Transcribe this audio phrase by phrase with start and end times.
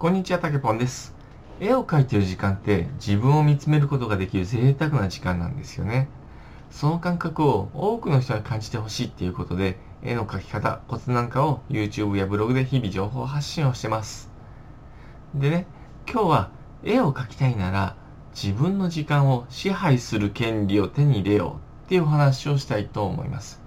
[0.00, 1.14] こんにちは、たけぽんです。
[1.60, 6.08] 絵を描いている時間って自分を見つめることができる贅沢な時間なんですよね。
[6.70, 14.30] その感覚を多くの人に感じてほしいっていうことで、絵の描き方、コツなんかを YouTube やブログで日々情報発信をしてます。
[15.34, 15.66] でね、
[16.10, 16.50] 今日は
[16.82, 17.94] 絵を描きたいなら
[18.34, 23.60] 自分の時間を支配する権利を手に入れようっていうお話をしたいと思います。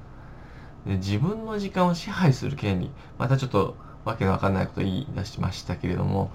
[0.88, 2.89] で自分の時間を支配する権利、
[3.20, 6.31] またちょっとわけのわかんないこと言い出しましたけれども、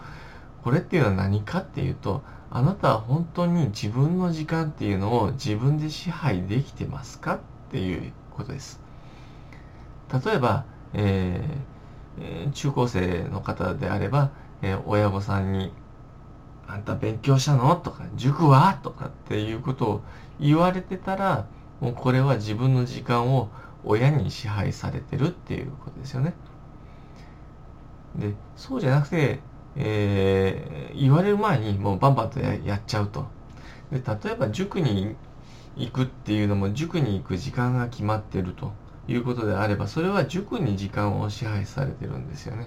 [0.65, 7.39] これっていうのは何かっていうと、あなたは本当に自分の時間っていうのを自分で支配できてますかっ
[7.71, 8.81] ていうことです。
[10.13, 11.79] 例えば、えー
[12.53, 14.31] 中高生の方であれば、
[14.61, 15.73] えー親御さんに、
[16.67, 17.77] あんた勉強したの？
[17.77, 18.81] とか、塾は？
[18.83, 20.01] とかっていうことを
[20.41, 21.47] 言われてたら、
[21.81, 23.51] もうこれは自分の時間を
[23.85, 26.35] 親に支配されてるっていうことですよね。
[28.19, 29.41] で、そうじゃなくて、
[29.77, 33.27] えー言われる前にもうバンバンとややっちゃうと。
[33.93, 35.15] で、例えば塾に
[35.77, 38.73] 行くっていうのも塾に行く時間が決まってると
[39.07, 42.67] いうことであれば、それは塾に時間を支配されてるんですよね。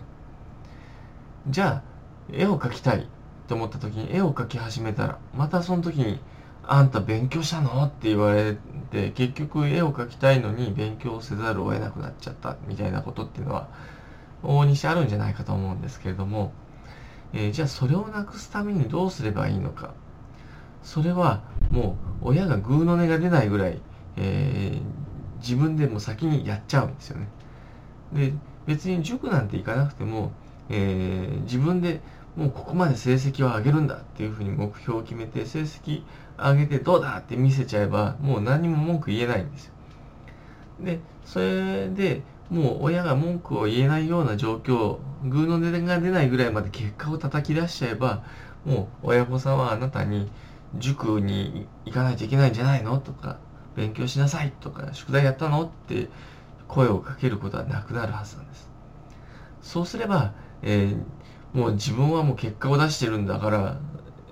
[1.48, 1.84] じゃあ、
[2.32, 3.08] 絵を描きたい
[3.48, 6.22] と思った時に絵を描き始めたら、またその時に、
[6.64, 7.84] あんた勉強したの？
[7.84, 8.56] って言われ
[8.92, 13.68] て、結局絵を描きたいのに勉強せざるを得なくなっちゃったみたいなことっていうのは、
[14.44, 16.54] 往々にしてあるんじゃないかと思うんですけれども、
[17.34, 19.94] えーじゃあそれをなくすためにどうすればいいのか。
[20.84, 23.80] それはもう親がグーの音が出ないぐらい、
[24.18, 24.82] えー
[25.42, 27.28] 自分でも先にやっちゃうんですよね。
[28.14, 28.34] で、
[28.68, 30.32] 別に塾なんて行かなくても、
[30.70, 32.02] えー自分で
[32.36, 36.04] もうここまで成績を上げるんだっていうふうに目標を決めて成績
[36.38, 39.74] 上げてどうだって見せちゃえばもう何も文句言えないんですよ。
[40.80, 48.24] で、それでもう親が文句を言えないような状況、グーの音が出ないぐらいまで結果を叩き出しちゃえば、
[48.66, 50.28] もう親御さんはあなたに
[50.78, 53.38] 塾に行かないといけないんじゃないのとか、
[53.76, 56.10] 勉強しなさいとか、宿題やったのって
[56.68, 58.70] 声をかけることはなくなるはずなんです。
[59.62, 60.32] そうすれば、
[60.62, 61.04] えー
[61.54, 63.76] もう自分はもう結果を出してるんだから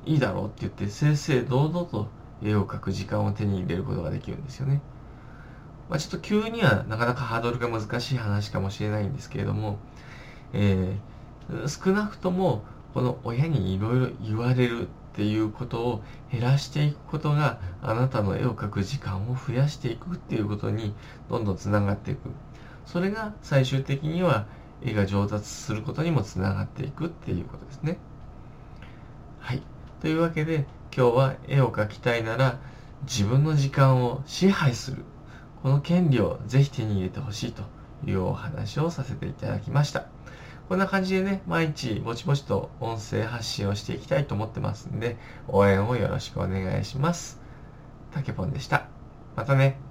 [0.06, 2.07] いいだろうって言って正々堂々と
[2.41, 4.80] 絵を描く時間を手に入れることができるんですよね。
[5.89, 9.79] まあ、ちょっと急にはなかなかハードルが難しい話かもしれないんですけれども、
[10.53, 11.19] えー
[11.67, 12.63] 少なくとも
[12.94, 20.94] この親にいろいろ言われるっていうことを減らしていくことがあなたの絵を描く時間を増やしていくっていうことに
[21.29, 22.29] どんどんつながっていく。
[22.85, 24.47] それが最終的には
[24.81, 27.97] 絵が上達することにもつながっていくっていうことですね。
[29.39, 29.61] はい。
[30.01, 32.59] というわけで今日は絵を描きたいなら
[33.03, 35.03] 自分の時間を支配する。
[35.62, 37.64] この権利をぜひ手に入れてほしいと
[38.06, 40.06] いうお話をさせていただきました。
[40.70, 45.18] こんな感じでね、毎日ぼちぼちと音声発信をしていきたいと思ってますんで、
[45.48, 47.42] 応援をよろしくお願いします。
[48.12, 48.86] たけぽんでした。
[49.36, 49.88] またね。